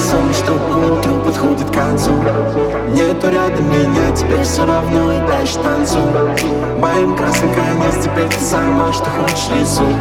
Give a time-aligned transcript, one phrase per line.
[0.00, 2.12] сон, что утро подходит к концу.
[2.96, 6.00] Нету рядом меня, теперь все равно и дальше танцуй
[6.78, 9.94] Моим красным конец, теперь ты сама, что хочешь рисуй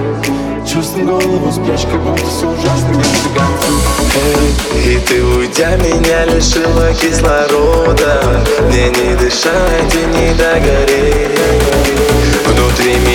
[0.65, 3.03] Чувствую голову, спрячь, как будто все ужасно, не
[4.15, 8.21] Эй, и ты уйдя меня лишила кислорода.
[8.67, 11.39] Мне не дышать и не догореть.
[12.47, 13.14] Внутри меня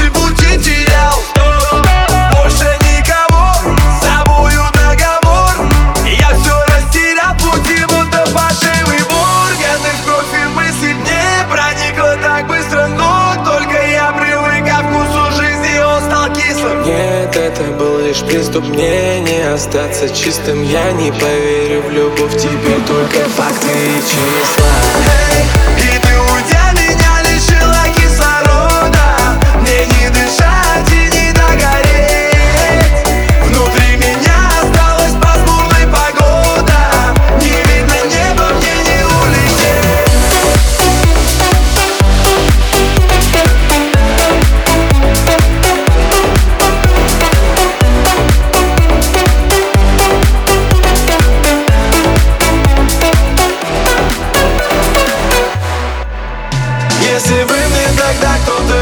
[17.77, 21.81] был лишь приступ Мне не остаться чистым Я не поверю.
[21.81, 24.00] В любовь Тебе только факты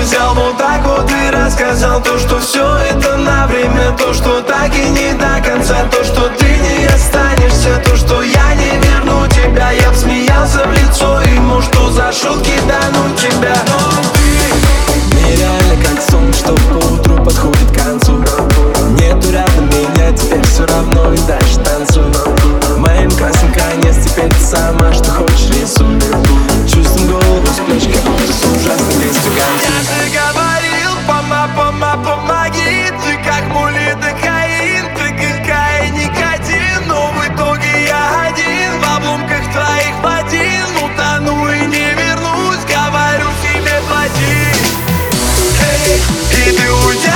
[0.09, 4.38] взял вот так вот и рассказал То, что все это на время То, что
[46.51, 47.08] get through it.